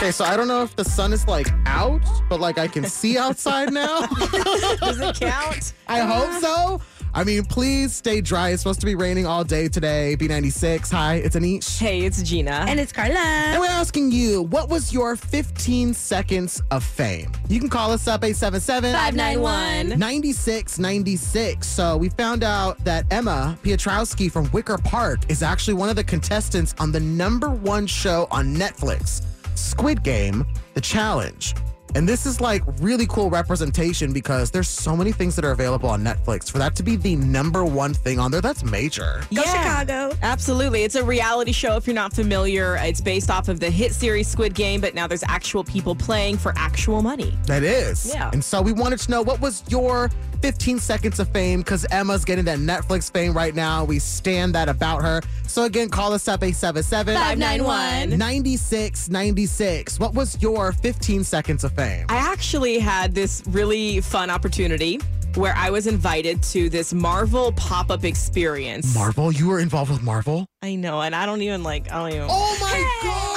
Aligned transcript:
Okay, 0.00 0.12
so 0.12 0.24
I 0.24 0.34
don't 0.34 0.48
know 0.48 0.62
if 0.62 0.74
the 0.76 0.84
sun 0.84 1.12
is 1.12 1.28
like 1.28 1.48
out, 1.66 2.00
but 2.30 2.40
like 2.40 2.56
I 2.56 2.66
can 2.68 2.84
see 2.84 3.18
outside 3.18 3.70
now. 3.70 4.00
Does 4.80 4.98
it 4.98 5.20
count? 5.20 5.74
I 5.88 6.00
hope 6.00 6.32
so. 6.40 6.80
I 7.12 7.22
mean, 7.22 7.44
please 7.44 7.96
stay 7.96 8.22
dry. 8.22 8.48
It's 8.48 8.62
supposed 8.62 8.80
to 8.80 8.86
be 8.86 8.94
raining 8.94 9.26
all 9.26 9.44
day 9.44 9.68
today. 9.68 10.16
B96. 10.18 10.90
Hi, 10.92 11.16
it's 11.16 11.36
Anish. 11.36 11.78
Hey, 11.78 12.00
it's 12.06 12.22
Gina. 12.22 12.64
And 12.66 12.80
it's 12.80 12.92
Carla. 12.92 13.18
And 13.18 13.60
we're 13.60 13.66
asking 13.66 14.10
you, 14.10 14.44
what 14.44 14.70
was 14.70 14.90
your 14.90 15.16
15 15.16 15.92
seconds 15.92 16.62
of 16.70 16.82
fame? 16.82 17.30
You 17.50 17.60
can 17.60 17.68
call 17.68 17.92
us 17.92 18.08
up 18.08 18.24
877 18.24 18.94
591 18.94 19.98
9696. 19.98 21.66
So 21.66 21.98
we 21.98 22.08
found 22.08 22.42
out 22.42 22.82
that 22.86 23.04
Emma 23.10 23.58
Piotrowski 23.62 24.32
from 24.32 24.50
Wicker 24.52 24.78
Park 24.78 25.20
is 25.28 25.42
actually 25.42 25.74
one 25.74 25.90
of 25.90 25.96
the 25.96 26.04
contestants 26.04 26.74
on 26.78 26.90
the 26.90 27.00
number 27.00 27.50
one 27.50 27.86
show 27.86 28.28
on 28.30 28.56
Netflix, 28.56 29.20
Squid 29.54 30.02
Game, 30.02 30.46
The 30.74 30.80
Challenge. 30.80 31.54
And 31.94 32.08
this 32.08 32.26
is 32.26 32.40
like 32.40 32.62
really 32.80 33.06
cool 33.06 33.30
representation 33.30 34.12
because 34.12 34.50
there's 34.50 34.68
so 34.68 34.96
many 34.96 35.12
things 35.12 35.36
that 35.36 35.44
are 35.44 35.50
available 35.50 35.88
on 35.88 36.02
Netflix. 36.02 36.50
For 36.50 36.58
that 36.58 36.76
to 36.76 36.82
be 36.82 36.96
the 36.96 37.16
number 37.16 37.64
one 37.64 37.94
thing 37.94 38.18
on 38.18 38.30
there, 38.30 38.40
that's 38.40 38.64
major. 38.64 39.22
Go 39.34 39.42
Chicago. 39.42 40.16
Absolutely. 40.22 40.84
It's 40.84 40.94
a 40.94 41.04
reality 41.04 41.52
show 41.52 41.76
if 41.76 41.86
you're 41.86 41.94
not 41.94 42.12
familiar. 42.12 42.76
It's 42.76 43.00
based 43.00 43.30
off 43.30 43.48
of 43.48 43.60
the 43.60 43.70
hit 43.70 43.92
series 43.92 44.28
Squid 44.28 44.54
Game, 44.54 44.80
but 44.80 44.94
now 44.94 45.06
there's 45.06 45.24
actual 45.24 45.64
people 45.64 45.94
playing 45.94 46.38
for 46.38 46.52
actual 46.56 47.02
money. 47.02 47.36
That 47.46 47.62
is. 47.62 48.12
Yeah. 48.14 48.30
And 48.32 48.44
so 48.44 48.62
we 48.62 48.72
wanted 48.72 49.00
to 49.00 49.10
know 49.10 49.22
what 49.22 49.40
was 49.40 49.64
your 49.68 50.10
15 50.42 50.78
seconds 50.78 51.20
of 51.20 51.28
fame 51.28 51.60
because 51.60 51.84
Emma's 51.90 52.24
getting 52.24 52.44
that 52.46 52.58
Netflix 52.58 53.12
fame 53.12 53.34
right 53.34 53.54
now. 53.54 53.84
We 53.84 53.98
stand 53.98 54.54
that 54.54 54.68
about 54.68 55.02
her. 55.02 55.20
So 55.46 55.64
again, 55.64 55.88
call 55.88 56.12
us 56.12 56.28
up 56.28 56.42
877 56.42 57.14
591 57.14 58.18
9696. 58.18 59.98
What 59.98 60.14
was 60.14 60.40
your 60.40 60.72
15 60.72 61.24
seconds 61.24 61.64
of 61.64 61.72
fame? 61.72 61.79
I 61.80 62.16
actually 62.16 62.78
had 62.78 63.14
this 63.14 63.42
really 63.46 64.00
fun 64.00 64.30
opportunity 64.30 65.00
where 65.34 65.54
I 65.56 65.70
was 65.70 65.86
invited 65.86 66.42
to 66.44 66.68
this 66.68 66.92
Marvel 66.92 67.52
pop 67.52 67.90
up 67.90 68.04
experience. 68.04 68.94
Marvel? 68.94 69.32
You 69.32 69.48
were 69.48 69.60
involved 69.60 69.90
with 69.90 70.02
Marvel? 70.02 70.46
I 70.62 70.74
know, 70.74 71.00
and 71.00 71.14
I 71.14 71.26
don't 71.26 71.42
even 71.42 71.62
like, 71.62 71.90
I 71.90 71.98
don't 71.98 72.12
even. 72.12 72.28
Oh 72.30 72.58
my 72.60 73.00
God. 73.02 73.29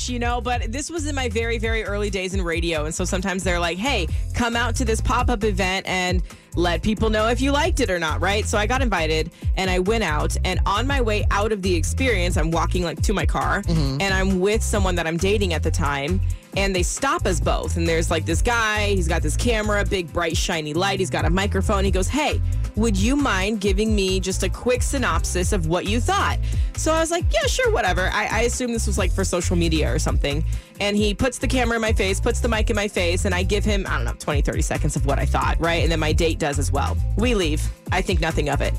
I 0.00 0.08
don't 0.08 0.08
even 0.08 0.08
really 0.08 0.08
watch, 0.08 0.08
you 0.08 0.18
know, 0.18 0.40
but 0.40 0.72
this 0.72 0.90
was 0.90 1.06
in 1.06 1.14
my 1.14 1.28
very, 1.28 1.58
very 1.58 1.84
early 1.84 2.10
days 2.10 2.34
in 2.34 2.42
radio. 2.42 2.84
And 2.84 2.94
so 2.94 3.04
sometimes 3.04 3.44
they're 3.44 3.60
like, 3.60 3.78
hey, 3.78 4.06
come 4.34 4.56
out 4.56 4.74
to 4.76 4.84
this 4.84 5.00
pop 5.00 5.28
up 5.30 5.44
event 5.44 5.86
and 5.86 6.22
let 6.56 6.82
people 6.82 7.10
know 7.10 7.28
if 7.28 7.40
you 7.40 7.52
liked 7.52 7.80
it 7.80 7.90
or 7.90 7.98
not, 7.98 8.20
right? 8.20 8.44
So 8.44 8.58
I 8.58 8.66
got 8.66 8.82
invited 8.82 9.30
and 9.56 9.70
I 9.70 9.78
went 9.78 10.04
out. 10.04 10.36
And 10.44 10.60
on 10.66 10.86
my 10.86 11.00
way 11.00 11.24
out 11.30 11.52
of 11.52 11.62
the 11.62 11.74
experience, 11.74 12.36
I'm 12.36 12.50
walking 12.50 12.82
like 12.82 13.00
to 13.02 13.12
my 13.12 13.26
car 13.26 13.62
mm-hmm. 13.62 14.00
and 14.00 14.12
I'm 14.12 14.40
with 14.40 14.62
someone 14.62 14.94
that 14.96 15.06
I'm 15.06 15.16
dating 15.16 15.52
at 15.52 15.62
the 15.62 15.70
time. 15.70 16.20
And 16.56 16.74
they 16.74 16.82
stop 16.82 17.26
us 17.26 17.38
both. 17.38 17.76
And 17.76 17.86
there's 17.86 18.10
like 18.10 18.26
this 18.26 18.42
guy, 18.42 18.88
he's 18.88 19.06
got 19.06 19.22
this 19.22 19.36
camera, 19.36 19.84
big, 19.84 20.12
bright, 20.12 20.36
shiny 20.36 20.74
light. 20.74 20.98
He's 20.98 21.10
got 21.10 21.24
a 21.24 21.30
microphone. 21.30 21.84
He 21.84 21.92
goes, 21.92 22.08
Hey, 22.08 22.40
would 22.80 22.96
you 22.96 23.14
mind 23.14 23.60
giving 23.60 23.94
me 23.94 24.18
just 24.18 24.42
a 24.42 24.48
quick 24.48 24.82
synopsis 24.82 25.52
of 25.52 25.66
what 25.66 25.84
you 25.84 26.00
thought? 26.00 26.38
So 26.76 26.92
I 26.94 27.00
was 27.00 27.10
like, 27.10 27.24
Yeah, 27.30 27.46
sure, 27.46 27.70
whatever. 27.70 28.08
I, 28.12 28.26
I 28.26 28.40
assume 28.42 28.72
this 28.72 28.86
was 28.86 28.96
like 28.96 29.12
for 29.12 29.22
social 29.22 29.54
media 29.54 29.92
or 29.92 29.98
something. 29.98 30.42
And 30.80 30.96
he 30.96 31.12
puts 31.12 31.36
the 31.36 31.46
camera 31.46 31.76
in 31.76 31.82
my 31.82 31.92
face, 31.92 32.20
puts 32.20 32.40
the 32.40 32.48
mic 32.48 32.70
in 32.70 32.76
my 32.76 32.88
face, 32.88 33.26
and 33.26 33.34
I 33.34 33.42
give 33.42 33.66
him, 33.66 33.86
I 33.86 33.96
don't 33.96 34.06
know, 34.06 34.14
20, 34.18 34.40
30 34.40 34.62
seconds 34.62 34.96
of 34.96 35.04
what 35.04 35.18
I 35.18 35.26
thought, 35.26 35.60
right? 35.60 35.82
And 35.82 35.92
then 35.92 36.00
my 36.00 36.12
date 36.12 36.38
does 36.38 36.58
as 36.58 36.72
well. 36.72 36.96
We 37.18 37.34
leave. 37.34 37.62
I 37.92 38.00
think 38.00 38.18
nothing 38.18 38.48
of 38.48 38.62
it. 38.62 38.72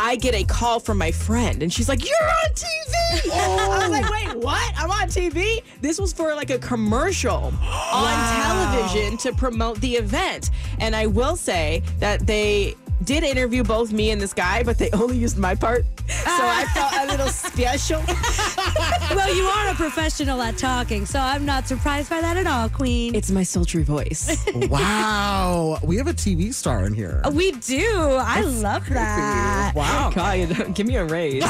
I 0.00 0.14
get 0.14 0.36
a 0.36 0.44
call 0.44 0.78
from 0.78 0.96
my 0.96 1.10
friend, 1.10 1.60
and 1.60 1.72
she's 1.72 1.88
like, 1.88 2.08
You're 2.08 2.28
on 2.28 2.54
TV. 2.54 3.30
I 3.32 3.78
was 3.80 3.90
like, 3.90 4.04
oh. 4.06 4.34
Wait, 4.34 4.44
what? 4.44 4.72
I'm 4.76 4.92
on 4.92 5.08
TV? 5.08 5.64
This 5.80 5.98
was 5.98 6.12
for 6.12 6.32
like 6.36 6.50
a 6.50 6.58
commercial 6.58 7.52
on 7.92 8.72
television 8.84 9.16
to 9.18 9.32
promote 9.32 9.80
the 9.80 9.96
event. 9.96 10.50
And 10.78 10.94
I 10.94 11.06
will 11.06 11.34
say 11.34 11.82
that 11.98 12.24
they 12.24 12.76
did 13.04 13.22
interview 13.24 13.62
both 13.62 13.92
me 13.92 14.10
and 14.10 14.20
this 14.20 14.32
guy, 14.32 14.62
but 14.62 14.78
they 14.78 14.90
only 14.90 15.16
used 15.16 15.38
my 15.38 15.54
part. 15.54 15.84
So 16.08 16.24
I 16.26 16.66
felt 16.74 16.92
a 16.92 17.06
little 17.10 17.28
special. 17.28 18.02
Well, 19.14 19.34
you 19.34 19.44
are 19.44 19.68
a 19.70 19.74
professional 19.74 20.42
at 20.42 20.58
talking, 20.58 21.06
so 21.06 21.18
I'm 21.18 21.46
not 21.46 21.66
surprised 21.66 22.10
by 22.10 22.20
that 22.20 22.36
at 22.36 22.46
all, 22.46 22.68
Queen. 22.68 23.14
It's 23.14 23.30
my 23.30 23.42
sultry 23.42 23.82
voice. 23.82 24.44
wow. 24.54 25.78
We 25.82 25.96
have 25.96 26.08
a 26.08 26.12
TV 26.12 26.52
star 26.52 26.84
in 26.84 26.92
here. 26.92 27.22
we 27.32 27.52
do. 27.52 27.86
I 28.20 28.42
love 28.42 28.86
that. 28.90 29.72
Wow. 29.74 30.10
God, 30.14 30.74
give 30.74 30.86
me 30.86 30.96
a 30.96 31.04
raise. 31.06 31.42
Oh. 31.42 31.46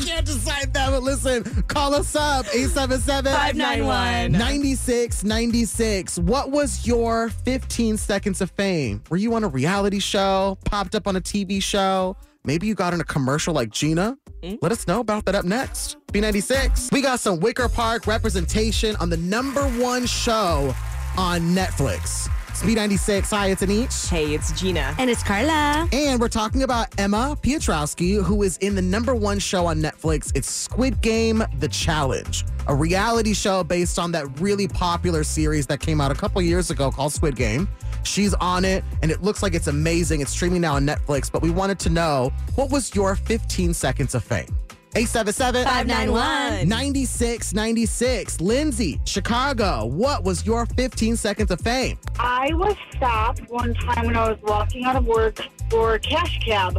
I 0.00 0.04
can't 0.04 0.24
decide 0.24 0.67
listen, 0.96 1.44
call 1.64 1.94
us 1.94 2.14
up 2.16 2.46
877 2.46 3.32
591 3.32 4.32
9696. 4.32 6.18
What 6.20 6.50
was 6.50 6.86
your 6.86 7.28
15 7.28 7.96
seconds 7.96 8.40
of 8.40 8.50
fame? 8.52 9.02
Were 9.10 9.16
you 9.16 9.34
on 9.34 9.44
a 9.44 9.48
reality 9.48 9.98
show, 9.98 10.58
popped 10.64 10.94
up 10.94 11.06
on 11.06 11.16
a 11.16 11.20
TV 11.20 11.62
show? 11.62 12.16
Maybe 12.44 12.66
you 12.66 12.74
got 12.74 12.94
in 12.94 13.00
a 13.00 13.04
commercial 13.04 13.52
like 13.52 13.70
Gina? 13.70 14.16
Hmm? 14.42 14.54
Let 14.62 14.72
us 14.72 14.86
know 14.86 15.00
about 15.00 15.24
that 15.26 15.34
up 15.34 15.44
next. 15.44 15.96
B96. 16.12 16.92
We 16.92 17.02
got 17.02 17.20
some 17.20 17.40
Wicker 17.40 17.68
Park 17.68 18.06
representation 18.06 18.96
on 18.96 19.10
the 19.10 19.16
number 19.18 19.64
one 19.80 20.06
show 20.06 20.74
on 21.16 21.40
Netflix. 21.54 22.28
It's 22.60 22.66
B96. 22.66 23.30
Hi, 23.30 23.50
it's 23.50 23.62
Anish. 23.62 24.08
Hey, 24.08 24.34
it's 24.34 24.50
Gina. 24.60 24.92
And 24.98 25.08
it's 25.08 25.22
Carla. 25.22 25.88
And 25.92 26.20
we're 26.20 26.26
talking 26.26 26.64
about 26.64 26.88
Emma 26.98 27.38
Piotrowski, 27.40 28.20
who 28.20 28.42
is 28.42 28.56
in 28.56 28.74
the 28.74 28.82
number 28.82 29.14
one 29.14 29.38
show 29.38 29.66
on 29.66 29.80
Netflix. 29.80 30.32
It's 30.34 30.50
Squid 30.50 31.00
Game 31.00 31.44
The 31.60 31.68
Challenge, 31.68 32.44
a 32.66 32.74
reality 32.74 33.32
show 33.32 33.62
based 33.62 33.96
on 33.96 34.10
that 34.10 34.40
really 34.40 34.66
popular 34.66 35.22
series 35.22 35.68
that 35.68 35.78
came 35.78 36.00
out 36.00 36.10
a 36.10 36.16
couple 36.16 36.42
years 36.42 36.72
ago 36.72 36.90
called 36.90 37.12
Squid 37.12 37.36
Game. 37.36 37.68
She's 38.02 38.34
on 38.34 38.64
it, 38.64 38.82
and 39.02 39.12
it 39.12 39.22
looks 39.22 39.40
like 39.40 39.54
it's 39.54 39.68
amazing. 39.68 40.20
It's 40.20 40.32
streaming 40.32 40.62
now 40.62 40.74
on 40.74 40.84
Netflix, 40.84 41.30
but 41.30 41.42
we 41.42 41.50
wanted 41.50 41.78
to 41.80 41.90
know 41.90 42.32
what 42.56 42.72
was 42.72 42.92
your 42.92 43.14
15 43.14 43.72
seconds 43.72 44.16
of 44.16 44.24
fame? 44.24 44.57
877 44.96 45.64
591 45.64 46.68
9696. 46.68 48.40
Lindsay, 48.40 49.00
Chicago, 49.04 49.84
what 49.86 50.24
was 50.24 50.46
your 50.46 50.66
15 50.66 51.16
seconds 51.16 51.50
of 51.50 51.60
fame? 51.60 51.98
I 52.18 52.52
was 52.54 52.74
stopped 52.96 53.42
one 53.48 53.74
time 53.74 54.06
when 54.06 54.16
I 54.16 54.30
was 54.30 54.38
walking 54.42 54.84
out 54.84 54.96
of 54.96 55.06
work 55.06 55.40
for 55.70 55.94
a 55.94 55.98
cash 55.98 56.38
cab. 56.44 56.78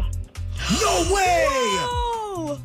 No 0.81 1.13
way! 1.13 2.57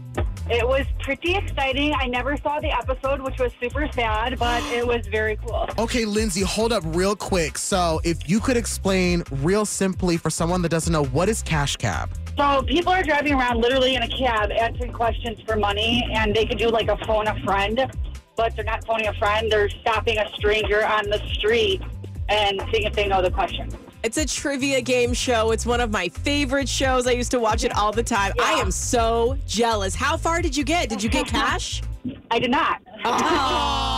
It 0.51 0.67
was 0.67 0.85
pretty 1.01 1.35
exciting. 1.35 1.95
I 1.99 2.07
never 2.07 2.37
saw 2.37 2.61
the 2.61 2.71
episode, 2.71 3.23
which 3.23 3.39
was 3.39 3.51
super 3.63 3.91
sad, 3.93 4.39
but 4.39 4.63
it 4.65 4.87
was 4.87 5.07
very 5.07 5.37
cool. 5.37 5.67
Okay, 5.79 6.05
Lindsay, 6.05 6.43
hold 6.43 6.73
up 6.73 6.83
real 6.87 7.17
quick. 7.17 7.57
So, 7.57 8.01
if 8.05 8.29
you 8.29 8.41
could 8.41 8.57
explain 8.57 9.23
real 9.31 9.65
simply 9.65 10.19
for 10.19 10.29
someone 10.29 10.61
that 10.63 10.69
doesn't 10.69 10.93
know 10.93 11.05
what 11.05 11.31
is 11.31 11.43
Cash 11.43 11.77
Cab? 11.77 12.11
So 12.37 12.63
people 12.63 12.93
are 12.93 13.03
driving 13.03 13.35
around 13.35 13.61
literally 13.61 13.95
in 13.95 14.03
a 14.03 14.09
cab 14.09 14.51
answering 14.51 14.93
questions 14.93 15.41
for 15.47 15.57
money, 15.57 16.09
and 16.13 16.35
they 16.35 16.45
could 16.45 16.59
do 16.59 16.69
like 16.69 16.89
a 16.89 16.97
phone 17.05 17.29
a 17.29 17.41
friend, 17.45 17.91
but 18.37 18.57
they're 18.57 18.65
not 18.65 18.85
phoning 18.85 19.07
a 19.07 19.15
friend. 19.15 19.51
They're 19.51 19.69
stopping 19.69 20.19
a 20.19 20.29
stranger 20.35 20.85
on 20.85 21.09
the 21.09 21.21
street 21.33 21.81
and 22.29 22.61
seeing 22.73 22.85
if 22.85 22.95
they 22.95 23.07
know 23.07 23.23
the 23.23 23.31
question. 23.31 23.69
It's 24.03 24.19
a 24.19 24.27
trivia 24.27 24.83
game 24.83 25.15
show. 25.15 25.53
It's 25.53 25.65
one 25.65 25.81
of 25.81 25.91
my 25.91 26.09
favorite 26.09 26.69
shows. 26.69 27.07
I 27.07 27.13
used 27.13 27.31
to 27.31 27.41
watch 27.41 27.65
it 27.65 27.75
all 27.75 27.93
the 27.93 28.03
time. 28.03 28.33
I 28.41 28.53
am 28.53 28.71
so 28.71 29.39
jealous. 29.47 29.95
How 29.95 30.17
far 30.17 30.43
did 30.43 30.57
you 30.57 30.65
get? 30.65 30.89
Did 30.89 31.03
you 31.03 31.09
get 31.09 31.27
cash? 31.27 31.83
I 32.31 32.39
did 32.39 32.51
not. 32.51 32.83
Oh, 33.05 33.91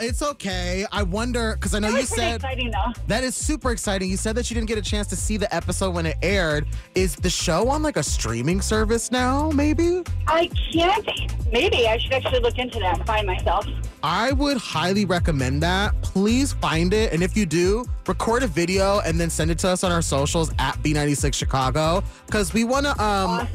it's 0.00 0.22
okay. 0.22 0.86
I 0.92 1.02
wonder 1.02 1.54
because 1.54 1.74
I 1.74 1.78
know 1.78 1.88
you 1.88 2.02
said 2.02 2.36
exciting 2.36 2.70
though. 2.70 2.92
that 3.06 3.24
is 3.24 3.34
super 3.34 3.70
exciting. 3.70 4.10
You 4.10 4.16
said 4.16 4.34
that 4.36 4.50
you 4.50 4.54
didn't 4.54 4.68
get 4.68 4.78
a 4.78 4.82
chance 4.82 5.06
to 5.08 5.16
see 5.16 5.36
the 5.36 5.52
episode 5.54 5.94
when 5.94 6.06
it 6.06 6.16
aired. 6.22 6.66
Is 6.94 7.16
the 7.16 7.30
show 7.30 7.68
on 7.68 7.82
like 7.82 7.96
a 7.96 8.02
streaming 8.02 8.60
service 8.60 9.10
now? 9.10 9.50
Maybe. 9.50 10.02
I 10.26 10.50
can't. 10.72 11.06
Maybe 11.52 11.86
I 11.88 11.98
should 11.98 12.12
actually 12.12 12.40
look 12.40 12.58
into 12.58 12.78
that 12.80 12.98
and 12.98 13.06
find 13.06 13.26
myself. 13.26 13.66
I 14.02 14.32
would 14.32 14.56
highly 14.58 15.04
recommend 15.04 15.62
that. 15.62 16.00
Please 16.02 16.52
find 16.52 16.92
it. 16.92 17.12
And 17.12 17.22
if 17.22 17.36
you 17.36 17.46
do, 17.46 17.84
record 18.06 18.42
a 18.42 18.46
video 18.46 19.00
and 19.00 19.18
then 19.18 19.30
send 19.30 19.50
it 19.50 19.58
to 19.60 19.68
us 19.68 19.82
on 19.82 19.90
our 19.90 20.02
socials 20.02 20.50
at 20.58 20.76
B96 20.82 21.34
Chicago. 21.34 22.02
Cause 22.30 22.52
we 22.52 22.64
wanna 22.64 22.90
um 22.90 22.96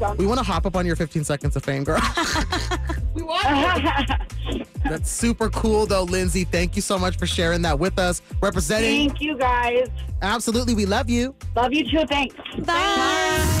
Awesome. 0.02 0.16
we 0.16 0.26
wanna 0.26 0.42
hop 0.42 0.66
up 0.66 0.76
on 0.76 0.84
your 0.86 0.96
15 0.96 1.24
seconds 1.24 1.56
of 1.56 1.64
fame, 1.64 1.84
girl. 1.84 2.00
we 3.14 3.22
want 3.22 3.46
it. 3.46 4.66
That's 4.84 5.10
super 5.10 5.48
cool 5.50 5.86
though, 5.86 6.02
Lindsay. 6.02 6.44
Thank 6.44 6.76
you 6.76 6.82
so 6.82 6.98
much 6.98 7.16
for 7.16 7.26
sharing 7.26 7.62
that 7.62 7.78
with 7.78 7.98
us. 7.98 8.20
Representing 8.42 9.08
Thank 9.08 9.20
you 9.20 9.36
guys. 9.38 9.88
absolutely, 10.22 10.74
we 10.74 10.86
love 10.86 11.08
you. 11.08 11.34
Love 11.56 11.72
you 11.72 11.88
too. 11.90 12.04
Thanks. 12.06 12.34
Bye. 12.64 13.60